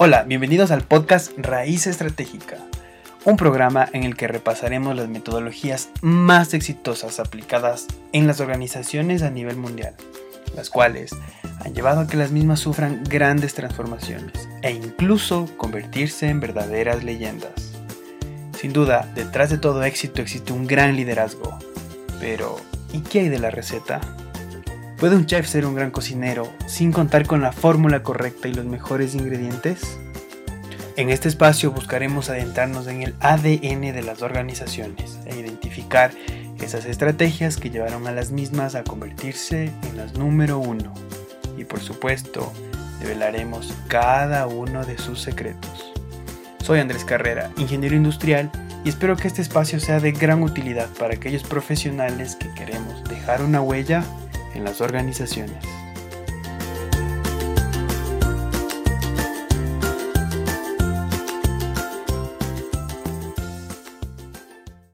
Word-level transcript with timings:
Hola, 0.00 0.22
bienvenidos 0.22 0.70
al 0.70 0.82
podcast 0.82 1.32
Raíz 1.36 1.88
Estratégica, 1.88 2.58
un 3.24 3.36
programa 3.36 3.88
en 3.92 4.04
el 4.04 4.14
que 4.14 4.28
repasaremos 4.28 4.94
las 4.94 5.08
metodologías 5.08 5.88
más 6.02 6.54
exitosas 6.54 7.18
aplicadas 7.18 7.88
en 8.12 8.28
las 8.28 8.38
organizaciones 8.38 9.22
a 9.24 9.30
nivel 9.30 9.56
mundial, 9.56 9.96
las 10.54 10.70
cuales 10.70 11.16
han 11.64 11.74
llevado 11.74 12.02
a 12.02 12.06
que 12.06 12.16
las 12.16 12.30
mismas 12.30 12.60
sufran 12.60 13.02
grandes 13.02 13.54
transformaciones 13.54 14.48
e 14.62 14.70
incluso 14.70 15.48
convertirse 15.56 16.28
en 16.28 16.38
verdaderas 16.38 17.02
leyendas. 17.02 17.72
Sin 18.56 18.72
duda, 18.72 19.10
detrás 19.16 19.50
de 19.50 19.58
todo 19.58 19.82
éxito 19.82 20.22
existe 20.22 20.52
un 20.52 20.68
gran 20.68 20.94
liderazgo, 20.94 21.58
pero 22.20 22.54
¿y 22.92 23.00
qué 23.00 23.22
hay 23.22 23.28
de 23.30 23.40
la 23.40 23.50
receta? 23.50 24.00
¿Puede 24.98 25.14
un 25.14 25.26
chef 25.26 25.46
ser 25.46 25.64
un 25.64 25.76
gran 25.76 25.92
cocinero 25.92 26.52
sin 26.66 26.90
contar 26.90 27.24
con 27.24 27.40
la 27.40 27.52
fórmula 27.52 28.02
correcta 28.02 28.48
y 28.48 28.52
los 28.52 28.64
mejores 28.64 29.14
ingredientes? 29.14 29.96
En 30.96 31.08
este 31.10 31.28
espacio 31.28 31.70
buscaremos 31.70 32.30
adentrarnos 32.30 32.88
en 32.88 33.02
el 33.02 33.14
ADN 33.20 33.92
de 33.92 34.02
las 34.02 34.22
organizaciones 34.22 35.20
e 35.26 35.38
identificar 35.38 36.10
esas 36.60 36.84
estrategias 36.84 37.58
que 37.58 37.70
llevaron 37.70 38.08
a 38.08 38.12
las 38.12 38.32
mismas 38.32 38.74
a 38.74 38.82
convertirse 38.82 39.70
en 39.88 39.96
las 39.96 40.14
número 40.14 40.58
uno. 40.58 40.92
Y 41.56 41.62
por 41.62 41.78
supuesto, 41.78 42.52
develaremos 43.00 43.72
cada 43.86 44.48
uno 44.48 44.84
de 44.84 44.98
sus 44.98 45.20
secretos. 45.20 45.92
Soy 46.60 46.80
Andrés 46.80 47.04
Carrera, 47.04 47.52
ingeniero 47.56 47.94
industrial, 47.94 48.50
y 48.84 48.88
espero 48.88 49.16
que 49.16 49.28
este 49.28 49.42
espacio 49.42 49.78
sea 49.78 50.00
de 50.00 50.10
gran 50.10 50.42
utilidad 50.42 50.88
para 50.98 51.14
aquellos 51.14 51.44
profesionales 51.44 52.34
que 52.34 52.52
queremos 52.54 53.04
dejar 53.04 53.42
una 53.42 53.60
huella 53.60 54.02
en 54.58 54.64
las 54.64 54.80
organizaciones. 54.80 55.77